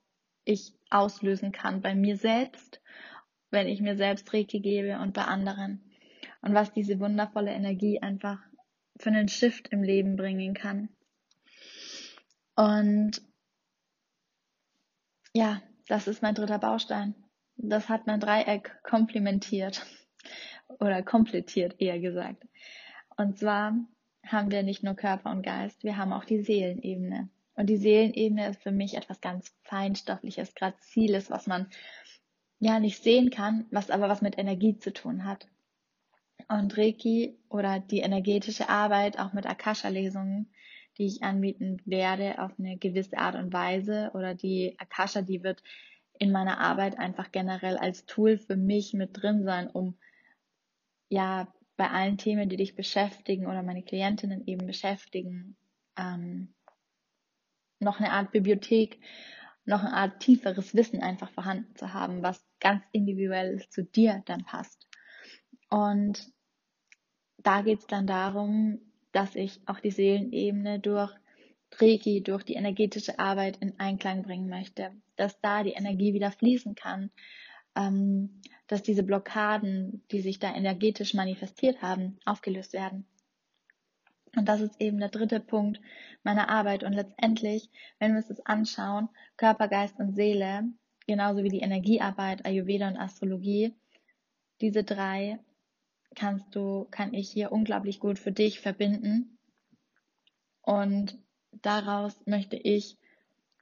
ich 0.46 0.72
auslösen 0.88 1.52
kann 1.52 1.82
bei 1.82 1.94
mir 1.94 2.16
selbst, 2.16 2.80
wenn 3.50 3.66
ich 3.66 3.80
mir 3.82 3.96
selbst 3.96 4.32
Reiki 4.32 4.60
gebe 4.60 4.98
und 5.00 5.12
bei 5.12 5.24
anderen. 5.24 5.82
Und 6.40 6.54
was 6.54 6.72
diese 6.72 6.98
wundervolle 7.00 7.52
Energie 7.52 8.00
einfach 8.00 8.38
für 8.98 9.10
einen 9.10 9.28
Shift 9.28 9.68
im 9.68 9.82
Leben 9.82 10.16
bringen 10.16 10.54
kann. 10.54 10.88
Und 12.54 13.20
ja, 15.34 15.60
das 15.88 16.08
ist 16.08 16.22
mein 16.22 16.34
dritter 16.34 16.58
Baustein. 16.58 17.14
Das 17.56 17.88
hat 17.88 18.06
mein 18.06 18.20
Dreieck 18.20 18.82
komplementiert 18.82 19.84
oder 20.78 21.02
komplettiert, 21.02 21.80
eher 21.80 21.98
gesagt. 21.98 22.46
Und 23.16 23.38
zwar 23.38 23.76
haben 24.24 24.50
wir 24.50 24.62
nicht 24.62 24.82
nur 24.82 24.94
Körper 24.94 25.30
und 25.30 25.42
Geist, 25.42 25.82
wir 25.84 25.96
haben 25.96 26.12
auch 26.12 26.24
die 26.24 26.42
Seelenebene. 26.42 27.30
Und 27.56 27.66
die 27.66 27.78
Seelenebene 27.78 28.48
ist 28.48 28.62
für 28.62 28.70
mich 28.70 28.96
etwas 28.96 29.20
ganz 29.20 29.54
Feinstoffliches, 29.62 30.54
Graziles, 30.54 31.30
was 31.30 31.46
man 31.46 31.68
ja 32.58 32.78
nicht 32.78 33.02
sehen 33.02 33.30
kann, 33.30 33.66
was 33.70 33.90
aber 33.90 34.08
was 34.08 34.22
mit 34.22 34.38
Energie 34.38 34.78
zu 34.78 34.92
tun 34.92 35.24
hat. 35.24 35.48
Und 36.48 36.76
Reiki 36.76 37.38
oder 37.48 37.80
die 37.80 38.00
energetische 38.00 38.68
Arbeit, 38.68 39.18
auch 39.18 39.32
mit 39.32 39.46
Akasha-Lesungen, 39.46 40.52
die 40.98 41.06
ich 41.06 41.22
anbieten 41.22 41.80
werde, 41.84 42.40
auf 42.42 42.52
eine 42.58 42.76
gewisse 42.76 43.18
Art 43.18 43.34
und 43.34 43.52
Weise, 43.52 44.10
oder 44.14 44.34
die 44.34 44.76
Akasha, 44.78 45.22
die 45.22 45.42
wird 45.42 45.62
in 46.18 46.32
meiner 46.32 46.58
Arbeit 46.58 46.98
einfach 46.98 47.32
generell 47.32 47.76
als 47.76 48.06
Tool 48.06 48.38
für 48.38 48.56
mich 48.56 48.94
mit 48.94 49.10
drin 49.12 49.44
sein, 49.44 49.68
um 49.68 49.98
ja 51.08 51.52
bei 51.76 51.90
allen 51.90 52.16
Themen, 52.16 52.48
die 52.48 52.56
dich 52.56 52.74
beschäftigen 52.74 53.46
oder 53.46 53.62
meine 53.62 53.82
Klientinnen 53.82 54.46
eben 54.46 54.66
beschäftigen, 54.66 55.56
ähm, 55.98 56.54
noch 57.78 58.00
eine 58.00 58.12
Art 58.12 58.32
Bibliothek, 58.32 59.00
noch 59.64 59.80
eine 59.80 59.94
Art 59.94 60.20
tieferes 60.20 60.74
Wissen 60.74 61.02
einfach 61.02 61.30
vorhanden 61.30 61.74
zu 61.76 61.92
haben, 61.92 62.22
was 62.22 62.44
ganz 62.60 62.82
individuell 62.92 63.64
zu 63.68 63.84
dir 63.84 64.22
dann 64.26 64.44
passt. 64.44 64.86
Und 65.68 66.32
da 67.38 67.62
geht 67.62 67.80
es 67.80 67.86
dann 67.86 68.06
darum, 68.06 68.80
dass 69.12 69.34
ich 69.34 69.60
auch 69.66 69.80
die 69.80 69.90
Seelenebene 69.90 70.78
durch 70.78 71.12
Reiki, 71.78 72.22
durch 72.22 72.44
die 72.44 72.54
energetische 72.54 73.18
Arbeit 73.18 73.58
in 73.58 73.78
Einklang 73.78 74.22
bringen 74.22 74.48
möchte, 74.48 74.92
dass 75.16 75.40
da 75.40 75.62
die 75.62 75.72
Energie 75.72 76.14
wieder 76.14 76.30
fließen 76.30 76.74
kann, 76.74 77.10
ähm, 77.74 78.40
dass 78.66 78.82
diese 78.82 79.02
Blockaden, 79.02 80.02
die 80.10 80.20
sich 80.20 80.38
da 80.38 80.54
energetisch 80.54 81.14
manifestiert 81.14 81.82
haben, 81.82 82.18
aufgelöst 82.24 82.72
werden. 82.72 83.06
Und 84.36 84.46
das 84.46 84.60
ist 84.60 84.80
eben 84.80 84.98
der 84.98 85.08
dritte 85.08 85.40
Punkt 85.40 85.80
meiner 86.22 86.48
Arbeit. 86.48 86.84
Und 86.84 86.92
letztendlich, 86.92 87.70
wenn 87.98 88.12
wir 88.12 88.18
uns 88.18 88.28
das 88.28 88.44
anschauen, 88.44 89.08
Körper, 89.36 89.66
Geist 89.66 89.98
und 89.98 90.14
Seele, 90.14 90.64
genauso 91.06 91.42
wie 91.42 91.48
die 91.48 91.60
Energiearbeit, 91.60 92.44
Ayurveda 92.44 92.88
und 92.88 92.98
Astrologie, 92.98 93.74
diese 94.60 94.84
drei 94.84 95.38
kannst 96.14 96.54
du, 96.54 96.86
kann 96.90 97.14
ich 97.14 97.30
hier 97.30 97.50
unglaublich 97.50 97.98
gut 97.98 98.18
für 98.18 98.32
dich 98.32 98.60
verbinden. 98.60 99.38
Und 100.62 101.18
daraus 101.62 102.14
möchte 102.26 102.56
ich 102.56 102.98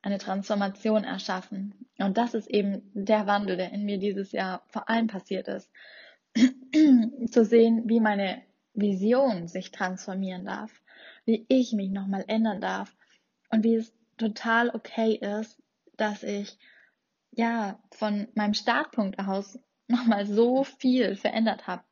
eine 0.02 0.18
Transformation 0.18 1.04
erschaffen. 1.04 1.86
Und 1.98 2.18
das 2.18 2.34
ist 2.34 2.48
eben 2.48 2.90
der 2.94 3.26
Wandel, 3.26 3.56
der 3.56 3.72
in 3.72 3.84
mir 3.84 3.98
dieses 3.98 4.32
Jahr 4.32 4.62
vor 4.66 4.88
allem 4.88 5.06
passiert 5.06 5.48
ist. 5.48 5.70
Zu 7.30 7.44
sehen, 7.44 7.82
wie 7.86 8.00
meine 8.00 8.42
Vision 8.74 9.48
sich 9.48 9.70
transformieren 9.70 10.44
darf, 10.44 10.82
wie 11.24 11.46
ich 11.48 11.72
mich 11.72 11.90
nochmal 11.90 12.24
ändern 12.28 12.60
darf 12.60 12.94
und 13.50 13.64
wie 13.64 13.76
es 13.76 13.92
total 14.18 14.70
okay 14.70 15.14
ist, 15.14 15.62
dass 15.96 16.22
ich 16.22 16.58
ja 17.30 17.80
von 17.92 18.28
meinem 18.34 18.54
Startpunkt 18.54 19.18
aus 19.18 19.58
nochmal 19.88 20.26
so 20.26 20.64
viel 20.64 21.16
verändert 21.16 21.66
habe 21.66 21.84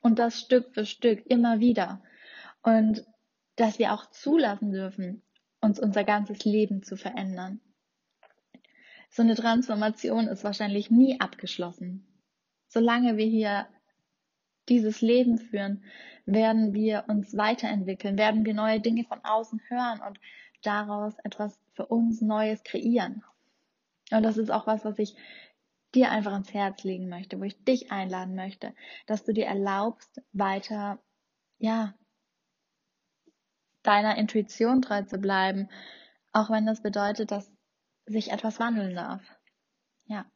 und 0.00 0.18
das 0.18 0.40
Stück 0.40 0.74
für 0.74 0.86
Stück 0.86 1.24
immer 1.26 1.60
wieder 1.60 2.02
und 2.62 3.04
dass 3.56 3.78
wir 3.78 3.92
auch 3.92 4.10
zulassen 4.10 4.72
dürfen, 4.72 5.22
uns 5.60 5.78
unser 5.78 6.04
ganzes 6.04 6.44
Leben 6.44 6.82
zu 6.82 6.96
verändern. 6.96 7.60
So 9.10 9.22
eine 9.22 9.36
Transformation 9.36 10.26
ist 10.26 10.42
wahrscheinlich 10.42 10.90
nie 10.90 11.20
abgeschlossen. 11.20 12.06
Solange 12.66 13.16
wir 13.16 13.26
hier 13.26 13.68
dieses 14.68 15.00
Leben 15.00 15.38
führen, 15.38 15.84
werden 16.26 16.72
wir 16.72 17.04
uns 17.08 17.36
weiterentwickeln, 17.36 18.18
werden 18.18 18.44
wir 18.44 18.54
neue 18.54 18.80
Dinge 18.80 19.04
von 19.04 19.24
außen 19.24 19.60
hören 19.68 20.00
und 20.00 20.18
daraus 20.62 21.14
etwas 21.24 21.58
für 21.74 21.86
uns 21.86 22.20
Neues 22.20 22.62
kreieren. 22.62 23.22
Und 24.10 24.22
das 24.22 24.36
ist 24.36 24.50
auch 24.50 24.66
was, 24.66 24.84
was 24.84 24.98
ich 24.98 25.16
dir 25.94 26.10
einfach 26.10 26.32
ans 26.32 26.52
Herz 26.52 26.82
legen 26.82 27.08
möchte, 27.08 27.38
wo 27.38 27.44
ich 27.44 27.62
dich 27.64 27.92
einladen 27.92 28.34
möchte, 28.34 28.74
dass 29.06 29.24
du 29.24 29.32
dir 29.32 29.46
erlaubst, 29.46 30.20
weiter, 30.32 30.98
ja, 31.58 31.94
deiner 33.82 34.16
Intuition 34.16 34.82
treu 34.82 35.02
zu 35.02 35.18
bleiben, 35.18 35.68
auch 36.32 36.50
wenn 36.50 36.66
das 36.66 36.82
bedeutet, 36.82 37.30
dass 37.30 37.52
sich 38.06 38.32
etwas 38.32 38.58
wandeln 38.58 38.94
darf. 38.94 39.22
Ja. 40.06 40.26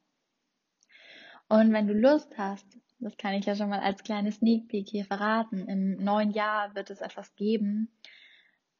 Und 1.49 1.73
wenn 1.73 1.87
du 1.87 1.93
Lust 1.93 2.37
hast, 2.37 2.77
das 2.99 3.15
kann 3.17 3.33
ich 3.33 3.45
ja 3.45 3.55
schon 3.55 3.69
mal 3.69 3.79
als 3.79 4.03
kleines 4.03 4.35
Sneak 4.35 4.67
Peek 4.67 4.89
hier 4.89 5.05
verraten. 5.05 5.67
Im 5.67 6.03
neuen 6.03 6.31
Jahr 6.31 6.75
wird 6.75 6.89
es 6.89 7.01
etwas 7.01 7.33
geben, 7.35 7.89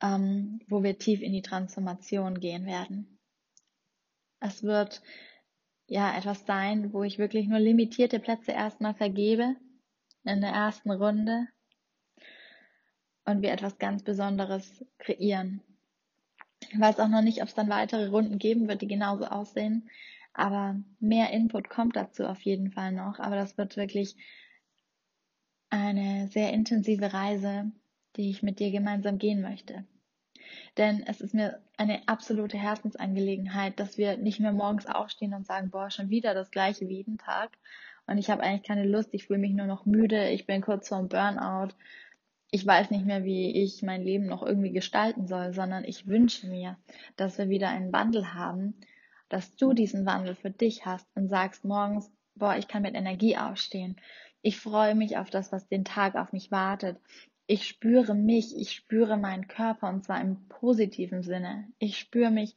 ähm, 0.01 0.61
wo 0.67 0.83
wir 0.83 0.97
tief 0.97 1.21
in 1.21 1.31
die 1.31 1.41
Transformation 1.41 2.39
gehen 2.39 2.65
werden. 2.65 3.19
Es 4.41 4.63
wird 4.63 5.01
ja 5.87 6.15
etwas 6.17 6.45
sein, 6.45 6.93
wo 6.93 7.03
ich 7.03 7.17
wirklich 7.17 7.47
nur 7.47 7.59
limitierte 7.59 8.19
Plätze 8.19 8.51
erstmal 8.51 8.93
vergebe 8.93 9.55
in 10.23 10.41
der 10.41 10.51
ersten 10.51 10.91
Runde 10.91 11.47
und 13.25 13.41
wir 13.41 13.51
etwas 13.51 13.77
ganz 13.77 14.03
Besonderes 14.03 14.85
kreieren. 14.97 15.61
Ich 16.61 16.79
weiß 16.79 16.99
auch 16.99 17.07
noch 17.07 17.21
nicht, 17.21 17.41
ob 17.41 17.47
es 17.47 17.55
dann 17.55 17.69
weitere 17.69 18.07
Runden 18.07 18.37
geben 18.37 18.67
wird, 18.67 18.81
die 18.81 18.87
genauso 18.87 19.25
aussehen. 19.25 19.89
Aber 20.39 20.77
mehr 21.01 21.31
Input 21.31 21.69
kommt 21.69 21.97
dazu 21.97 22.23
auf 22.25 22.39
jeden 22.43 22.71
Fall 22.71 22.93
noch. 22.93 23.19
Aber 23.19 23.35
das 23.35 23.57
wird 23.57 23.75
wirklich 23.75 24.15
eine 25.69 26.29
sehr 26.29 26.53
intensive 26.53 27.13
Reise, 27.13 27.73
die 28.15 28.29
ich 28.29 28.41
mit 28.41 28.59
dir 28.59 28.71
gemeinsam 28.71 29.17
gehen 29.17 29.41
möchte. 29.41 29.83
Denn 30.77 31.03
es 31.05 31.19
ist 31.19 31.33
mir 31.33 31.61
eine 31.75 32.07
absolute 32.07 32.57
Herzensangelegenheit, 32.57 33.81
dass 33.81 33.97
wir 33.97 34.15
nicht 34.15 34.39
mehr 34.39 34.53
morgens 34.53 34.85
aufstehen 34.85 35.33
und 35.33 35.45
sagen, 35.45 35.71
boah, 35.71 35.91
schon 35.91 36.09
wieder 36.09 36.33
das 36.33 36.51
gleiche 36.51 36.87
wie 36.87 36.95
jeden 36.95 37.17
Tag. 37.17 37.49
Und 38.07 38.17
ich 38.17 38.29
habe 38.29 38.41
eigentlich 38.41 38.63
keine 38.63 38.87
Lust, 38.87 39.13
ich 39.13 39.27
fühle 39.27 39.39
mich 39.39 39.51
nur 39.51 39.67
noch 39.67 39.85
müde, 39.85 40.29
ich 40.29 40.45
bin 40.45 40.61
kurz 40.61 40.87
vorm 40.87 41.09
Burnout. 41.09 41.73
Ich 42.49 42.65
weiß 42.65 42.91
nicht 42.91 43.05
mehr, 43.05 43.25
wie 43.25 43.61
ich 43.61 43.83
mein 43.83 44.03
Leben 44.03 44.25
noch 44.25 44.41
irgendwie 44.41 44.71
gestalten 44.71 45.27
soll, 45.27 45.51
sondern 45.51 45.83
ich 45.83 46.07
wünsche 46.07 46.47
mir, 46.47 46.77
dass 47.17 47.37
wir 47.37 47.49
wieder 47.49 47.67
einen 47.67 47.91
Wandel 47.91 48.33
haben, 48.33 48.79
dass 49.29 49.55
du 49.55 49.73
diesen 49.73 50.05
Wandel 50.05 50.35
für 50.35 50.51
dich 50.51 50.85
hast 50.85 51.07
und 51.15 51.29
sagst 51.29 51.63
morgens, 51.63 52.11
boah, 52.35 52.55
ich 52.57 52.67
kann 52.67 52.81
mit 52.81 52.95
Energie 52.95 53.37
aufstehen. 53.37 53.95
Ich 54.41 54.59
freue 54.59 54.95
mich 54.95 55.17
auf 55.17 55.29
das, 55.29 55.51
was 55.51 55.67
den 55.67 55.85
Tag 55.85 56.15
auf 56.15 56.33
mich 56.33 56.51
wartet 56.51 56.97
ich 57.49 57.67
spüre 57.67 58.13
mich, 58.13 58.55
ich 58.55 58.73
spüre 58.73 59.17
meinen 59.17 59.47
Körper 59.47 59.89
und 59.89 60.03
zwar 60.03 60.21
im 60.21 60.47
positiven 60.49 61.23
Sinne. 61.23 61.67
Ich 61.79 61.97
spüre 61.97 62.29
mich, 62.29 62.55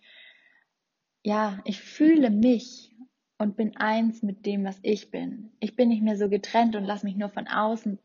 ja, 1.22 1.60
ich 1.64 1.80
fühle 1.80 2.28
mich 2.28 2.94
und 3.38 3.56
bin 3.56 3.74
eins 3.78 4.22
mit 4.22 4.44
dem, 4.44 4.64
was 4.64 4.78
ich 4.82 5.10
bin. 5.10 5.50
Ich 5.60 5.76
bin 5.76 5.88
nicht 5.88 6.02
mehr 6.02 6.18
so 6.18 6.28
getrennt 6.28 6.76
und 6.76 6.84
lasse 6.84 7.06
mich 7.06 7.16
nur 7.16 7.30
von 7.30 7.48
außen 7.48 7.98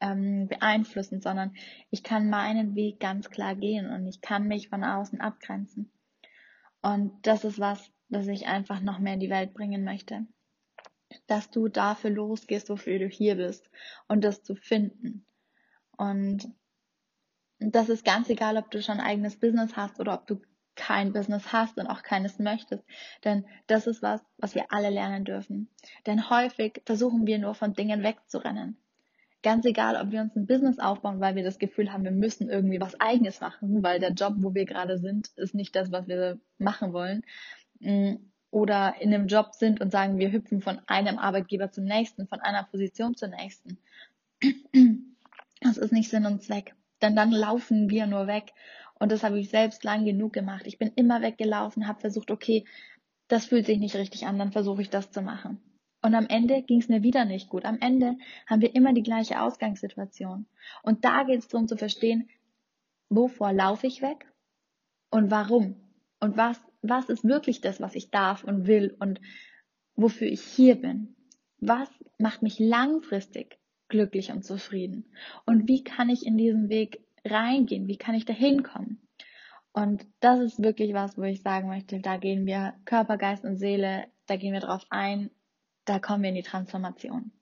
ähm, 0.00 0.48
beeinflussen, 0.48 1.20
sondern 1.20 1.54
ich 1.90 2.02
kann 2.02 2.30
meinen 2.30 2.74
Weg 2.74 3.00
ganz 3.00 3.28
klar 3.28 3.54
gehen 3.54 3.90
und 3.90 4.06
ich 4.06 4.22
kann 4.22 4.48
mich 4.48 4.70
von 4.70 4.82
außen 4.82 5.20
abgrenzen. 5.20 5.92
Und 6.80 7.12
das 7.26 7.44
ist 7.44 7.60
was, 7.60 7.92
das 8.08 8.26
ich 8.26 8.46
einfach 8.46 8.80
noch 8.80 8.98
mehr 8.98 9.14
in 9.14 9.20
die 9.20 9.30
Welt 9.30 9.54
bringen 9.54 9.84
möchte. 9.84 10.26
Dass 11.26 11.50
du 11.50 11.68
dafür 11.68 12.10
losgehst, 12.10 12.68
wofür 12.68 12.98
du 12.98 13.06
hier 13.06 13.36
bist 13.36 13.70
und 14.08 14.24
das 14.24 14.42
zu 14.42 14.54
finden 14.54 15.26
und 15.96 16.48
das 17.58 17.88
ist 17.88 18.04
ganz 18.04 18.28
egal, 18.28 18.56
ob 18.56 18.70
du 18.70 18.82
schon 18.82 18.98
ein 18.98 19.06
eigenes 19.06 19.38
Business 19.38 19.76
hast 19.76 20.00
oder 20.00 20.14
ob 20.14 20.26
du 20.26 20.40
kein 20.76 21.12
Business 21.12 21.52
hast 21.52 21.78
und 21.78 21.86
auch 21.86 22.02
keines 22.02 22.38
möchtest. 22.38 22.84
Denn 23.22 23.46
das 23.68 23.86
ist 23.86 24.02
was, 24.02 24.20
was 24.38 24.54
wir 24.54 24.66
alle 24.70 24.90
lernen 24.90 25.24
dürfen. 25.24 25.68
Denn 26.06 26.30
häufig 26.30 26.82
versuchen 26.84 27.26
wir 27.26 27.38
nur 27.38 27.54
von 27.54 27.74
Dingen 27.74 28.02
wegzurennen. 28.02 28.76
Ganz 29.42 29.66
egal, 29.66 29.96
ob 29.96 30.10
wir 30.10 30.22
uns 30.22 30.34
ein 30.34 30.46
Business 30.46 30.78
aufbauen, 30.78 31.20
weil 31.20 31.36
wir 31.36 31.44
das 31.44 31.58
Gefühl 31.58 31.92
haben, 31.92 32.02
wir 32.02 32.10
müssen 32.10 32.48
irgendwie 32.48 32.80
was 32.80 32.98
eigenes 32.98 33.40
machen, 33.40 33.82
weil 33.82 34.00
der 34.00 34.12
Job, 34.12 34.34
wo 34.38 34.54
wir 34.54 34.64
gerade 34.64 34.98
sind, 34.98 35.28
ist 35.36 35.54
nicht 35.54 35.76
das, 35.76 35.92
was 35.92 36.08
wir 36.08 36.40
machen 36.58 36.92
wollen. 36.92 37.22
Mm, 37.80 38.14
oder 38.50 38.94
in 39.00 39.12
einem 39.12 39.26
Job 39.26 39.54
sind 39.54 39.80
und 39.80 39.90
sagen, 39.90 40.18
wir 40.18 40.30
hüpfen 40.30 40.60
von 40.60 40.80
einem 40.86 41.18
Arbeitgeber 41.18 41.72
zum 41.72 41.84
nächsten, 41.84 42.28
von 42.28 42.40
einer 42.40 42.62
Position 42.62 43.16
zur 43.16 43.28
nächsten. 43.28 43.78
Das 45.60 45.76
ist 45.76 45.92
nicht 45.92 46.10
Sinn 46.10 46.26
und 46.26 46.42
Zweck. 46.42 46.74
Denn 47.02 47.16
dann 47.16 47.32
laufen 47.32 47.90
wir 47.90 48.06
nur 48.06 48.26
weg. 48.26 48.52
Und 49.00 49.10
das 49.10 49.24
habe 49.24 49.38
ich 49.38 49.50
selbst 49.50 49.82
lang 49.82 50.04
genug 50.04 50.32
gemacht. 50.32 50.66
Ich 50.66 50.78
bin 50.78 50.92
immer 50.94 51.20
weggelaufen, 51.20 51.88
habe 51.88 52.00
versucht, 52.00 52.30
okay, 52.30 52.64
das 53.28 53.46
fühlt 53.46 53.66
sich 53.66 53.78
nicht 53.78 53.96
richtig 53.96 54.26
an, 54.26 54.38
dann 54.38 54.52
versuche 54.52 54.82
ich 54.82 54.90
das 54.90 55.10
zu 55.10 55.22
machen. 55.22 55.60
Und 56.02 56.14
am 56.14 56.26
Ende 56.26 56.62
ging 56.62 56.80
es 56.80 56.88
mir 56.88 57.02
wieder 57.02 57.24
nicht 57.24 57.48
gut. 57.48 57.64
Am 57.64 57.78
Ende 57.80 58.18
haben 58.46 58.60
wir 58.60 58.74
immer 58.74 58.92
die 58.92 59.02
gleiche 59.02 59.40
Ausgangssituation. 59.40 60.46
Und 60.82 61.04
da 61.04 61.24
geht 61.24 61.38
es 61.38 61.48
darum 61.48 61.66
zu 61.66 61.78
verstehen, 61.78 62.28
wovor 63.08 63.52
laufe 63.52 63.86
ich 63.86 64.02
weg 64.02 64.30
und 65.10 65.30
warum? 65.30 65.76
Und 66.20 66.36
was, 66.36 66.60
was 66.84 67.08
ist 67.08 67.24
wirklich 67.24 67.60
das, 67.60 67.80
was 67.80 67.94
ich 67.94 68.10
darf 68.10 68.44
und 68.44 68.66
will 68.66 68.94
und 68.98 69.20
wofür 69.96 70.28
ich 70.28 70.42
hier 70.42 70.76
bin? 70.76 71.16
Was 71.58 71.88
macht 72.18 72.42
mich 72.42 72.58
langfristig 72.58 73.58
glücklich 73.88 74.30
und 74.30 74.44
zufrieden? 74.44 75.06
Und 75.46 75.66
wie 75.68 75.82
kann 75.82 76.10
ich 76.10 76.26
in 76.26 76.36
diesen 76.36 76.68
Weg 76.68 77.04
reingehen? 77.24 77.88
Wie 77.88 77.96
kann 77.96 78.14
ich 78.14 78.24
da 78.24 78.32
hinkommen? 78.32 79.00
Und 79.72 80.06
das 80.20 80.40
ist 80.40 80.62
wirklich 80.62 80.94
was, 80.94 81.18
wo 81.18 81.22
ich 81.22 81.42
sagen 81.42 81.68
möchte, 81.68 82.00
da 82.00 82.16
gehen 82.16 82.46
wir 82.46 82.74
Körper, 82.84 83.16
Geist 83.16 83.44
und 83.44 83.56
Seele, 83.56 84.06
da 84.26 84.36
gehen 84.36 84.52
wir 84.52 84.60
drauf 84.60 84.84
ein, 84.90 85.30
da 85.84 85.98
kommen 85.98 86.22
wir 86.22 86.28
in 86.28 86.36
die 86.36 86.42
Transformation. 86.42 87.32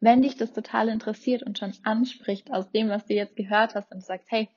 Wenn 0.00 0.22
dich 0.22 0.36
das 0.36 0.52
total 0.52 0.88
interessiert 0.88 1.42
und 1.44 1.58
schon 1.58 1.72
anspricht 1.84 2.52
aus 2.52 2.70
dem, 2.72 2.88
was 2.88 3.06
du 3.06 3.14
jetzt 3.14 3.36
gehört 3.36 3.74
hast 3.74 3.92
und 3.92 4.04
sagst, 4.04 4.30
hey, 4.30 4.48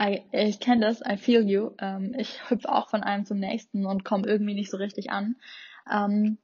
I, 0.00 0.22
ich 0.32 0.60
kenne 0.60 0.86
das, 0.86 1.00
I 1.00 1.16
feel 1.16 1.48
you, 1.48 1.70
ähm, 1.78 2.14
ich 2.18 2.50
hüpfe 2.50 2.72
auch 2.72 2.88
von 2.88 3.02
einem 3.02 3.26
zum 3.26 3.38
nächsten 3.38 3.86
und 3.86 4.04
komme 4.04 4.26
irgendwie 4.26 4.54
nicht 4.54 4.70
so 4.70 4.76
richtig 4.76 5.10
an, 5.10 5.36
ähm, 5.90 6.38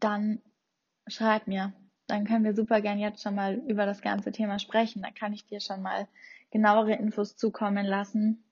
dann 0.00 0.40
schreib 1.06 1.46
mir, 1.46 1.72
dann 2.06 2.26
können 2.26 2.44
wir 2.44 2.54
super 2.54 2.80
gern 2.80 2.98
jetzt 2.98 3.22
schon 3.22 3.34
mal 3.34 3.54
über 3.54 3.86
das 3.86 4.00
ganze 4.00 4.32
Thema 4.32 4.58
sprechen. 4.58 5.02
Da 5.02 5.10
kann 5.10 5.32
ich 5.32 5.44
dir 5.46 5.60
schon 5.60 5.82
mal 5.82 6.08
genauere 6.50 6.94
Infos 6.94 7.36
zukommen 7.36 7.84
lassen. 7.86 8.42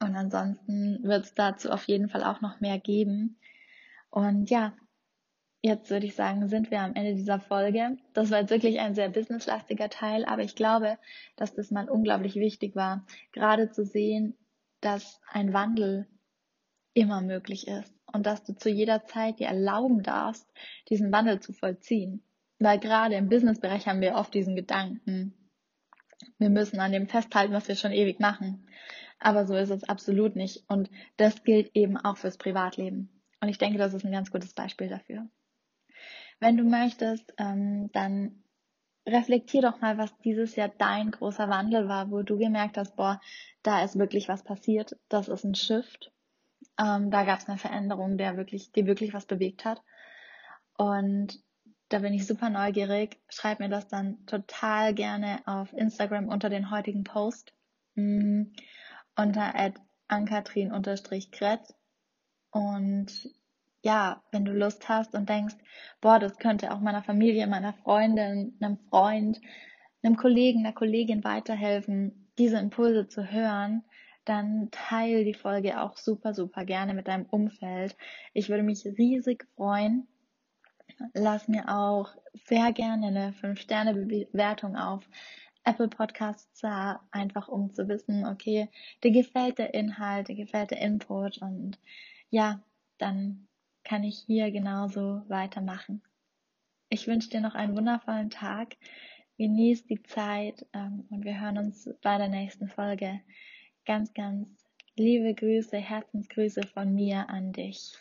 Und 0.00 0.14
ansonsten 0.14 1.02
wird 1.02 1.24
es 1.24 1.34
dazu 1.34 1.70
auf 1.70 1.88
jeden 1.88 2.08
Fall 2.08 2.22
auch 2.22 2.40
noch 2.40 2.60
mehr 2.60 2.78
geben. 2.78 3.38
Und 4.10 4.50
ja, 4.50 4.74
jetzt 5.62 5.90
würde 5.90 6.06
ich 6.06 6.14
sagen, 6.14 6.48
sind 6.48 6.70
wir 6.70 6.80
am 6.80 6.94
Ende 6.94 7.14
dieser 7.14 7.40
Folge. 7.40 7.96
Das 8.14 8.30
war 8.30 8.40
jetzt 8.40 8.50
wirklich 8.50 8.80
ein 8.80 8.94
sehr 8.94 9.08
businesslastiger 9.08 9.88
Teil, 9.88 10.24
aber 10.24 10.42
ich 10.42 10.54
glaube, 10.54 10.98
dass 11.36 11.54
das 11.54 11.70
mal 11.70 11.88
unglaublich 11.88 12.36
wichtig 12.36 12.76
war, 12.76 13.04
gerade 13.32 13.70
zu 13.70 13.84
sehen, 13.84 14.36
dass 14.80 15.20
ein 15.30 15.52
Wandel 15.52 16.06
immer 16.94 17.20
möglich 17.20 17.66
ist 17.66 17.92
und 18.12 18.26
dass 18.26 18.44
du 18.44 18.54
zu 18.54 18.70
jeder 18.70 19.04
Zeit 19.04 19.40
dir 19.40 19.48
erlauben 19.48 20.02
darfst, 20.02 20.46
diesen 20.88 21.12
Wandel 21.12 21.40
zu 21.40 21.52
vollziehen. 21.52 22.22
Weil 22.58 22.78
gerade 22.78 23.14
im 23.14 23.28
Businessbereich 23.28 23.86
haben 23.86 24.00
wir 24.00 24.14
oft 24.14 24.34
diesen 24.34 24.56
Gedanken, 24.56 25.34
wir 26.38 26.50
müssen 26.50 26.80
an 26.80 26.92
dem 26.92 27.08
festhalten, 27.08 27.52
was 27.52 27.68
wir 27.68 27.76
schon 27.76 27.92
ewig 27.92 28.18
machen. 28.18 28.66
Aber 29.20 29.46
so 29.46 29.54
ist 29.54 29.70
es 29.70 29.84
absolut 29.84 30.36
nicht. 30.36 30.64
Und 30.68 30.90
das 31.16 31.44
gilt 31.44 31.70
eben 31.74 31.96
auch 31.96 32.16
fürs 32.16 32.36
Privatleben. 32.36 33.08
Und 33.40 33.48
ich 33.48 33.58
denke, 33.58 33.78
das 33.78 33.94
ist 33.94 34.04
ein 34.04 34.12
ganz 34.12 34.30
gutes 34.30 34.52
Beispiel 34.52 34.88
dafür. 34.88 35.28
Wenn 36.40 36.56
du 36.56 36.64
möchtest, 36.64 37.32
ähm, 37.38 37.90
dann 37.92 38.42
reflektier 39.06 39.62
doch 39.62 39.80
mal, 39.80 39.98
was 39.98 40.16
dieses 40.18 40.54
Jahr 40.56 40.68
dein 40.68 41.10
großer 41.10 41.48
Wandel 41.48 41.88
war, 41.88 42.10
wo 42.10 42.22
du 42.22 42.38
gemerkt 42.38 42.76
hast, 42.76 42.96
boah, 42.96 43.20
da 43.62 43.82
ist 43.82 43.98
wirklich 43.98 44.28
was 44.28 44.44
passiert, 44.44 44.96
das 45.08 45.28
ist 45.28 45.44
ein 45.44 45.54
Shift. 45.54 46.12
Ähm, 46.78 47.10
da 47.10 47.24
gab 47.24 47.40
es 47.40 47.48
eine 47.48 47.58
Veränderung, 47.58 48.18
der 48.18 48.36
wirklich, 48.36 48.72
die 48.72 48.86
wirklich 48.86 49.14
was 49.14 49.26
bewegt 49.26 49.64
hat. 49.64 49.82
Und 50.76 51.42
da 51.88 52.00
bin 52.00 52.12
ich 52.12 52.26
super 52.26 52.50
neugierig. 52.50 53.18
Schreib 53.28 53.60
mir 53.60 53.68
das 53.68 53.88
dann 53.88 54.24
total 54.26 54.94
gerne 54.94 55.40
auf 55.46 55.72
Instagram 55.72 56.28
unter 56.28 56.50
den 56.50 56.70
heutigen 56.70 57.04
Post. 57.04 57.52
Mhm. 57.94 58.52
Unter 59.16 59.54
ankatrin-kret. 60.06 61.60
Und 62.50 63.30
ja, 63.82 64.22
wenn 64.32 64.44
du 64.44 64.52
Lust 64.52 64.88
hast 64.88 65.14
und 65.14 65.28
denkst, 65.28 65.56
boah, 66.00 66.18
das 66.18 66.38
könnte 66.38 66.72
auch 66.72 66.80
meiner 66.80 67.02
Familie, 67.02 67.46
meiner 67.46 67.72
Freundin, 67.72 68.56
einem 68.60 68.78
Freund, 68.88 69.40
einem 70.02 70.16
Kollegen, 70.16 70.60
einer 70.60 70.74
Kollegin 70.74 71.24
weiterhelfen, 71.24 72.30
diese 72.38 72.58
Impulse 72.58 73.08
zu 73.08 73.30
hören, 73.30 73.84
dann 74.24 74.68
teile 74.70 75.24
die 75.24 75.34
Folge 75.34 75.80
auch 75.80 75.96
super, 75.96 76.34
super 76.34 76.64
gerne 76.64 76.94
mit 76.94 77.08
deinem 77.08 77.26
Umfeld. 77.26 77.96
Ich 78.34 78.48
würde 78.48 78.62
mich 78.62 78.84
riesig 78.84 79.46
freuen, 79.56 80.06
lass 81.14 81.48
mir 81.48 81.68
auch 81.68 82.14
sehr 82.44 82.72
gerne 82.72 83.06
eine 83.06 83.32
5-Sterne-Bewertung 83.32 84.76
auf 84.76 85.08
Apple 85.64 85.88
Podcasts 85.88 86.60
da, 86.60 87.00
einfach 87.10 87.48
um 87.48 87.74
zu 87.74 87.88
wissen, 87.88 88.26
okay, 88.26 88.68
dir 89.02 89.10
gefällt 89.10 89.58
der 89.58 89.74
Inhalt, 89.74 90.28
dir 90.28 90.36
gefällt 90.36 90.70
der 90.70 90.80
Input 90.80 91.38
und 91.38 91.78
ja, 92.30 92.62
dann 92.98 93.47
kann 93.88 94.04
ich 94.04 94.18
hier 94.26 94.50
genauso 94.50 95.22
weitermachen. 95.28 96.02
Ich 96.90 97.06
wünsche 97.06 97.30
dir 97.30 97.40
noch 97.40 97.54
einen 97.54 97.74
wundervollen 97.74 98.28
Tag. 98.28 98.76
Genieß 99.38 99.86
die 99.86 100.02
Zeit 100.02 100.66
ähm, 100.74 101.06
und 101.10 101.24
wir 101.24 101.40
hören 101.40 101.56
uns 101.56 101.88
bei 102.02 102.18
der 102.18 102.28
nächsten 102.28 102.68
Folge. 102.68 103.22
Ganz, 103.86 104.12
ganz 104.12 104.46
liebe 104.96 105.34
Grüße, 105.34 105.78
Herzensgrüße 105.78 106.66
von 106.66 106.94
mir 106.94 107.30
an 107.30 107.52
dich. 107.52 107.94